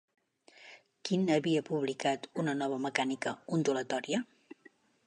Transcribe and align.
Quin 1.09 1.27
havia 1.35 1.63
publicat 1.69 2.27
una 2.45 2.59
nova 2.63 2.81
mecànica 2.87 3.37
ondulatòria? 3.59 4.27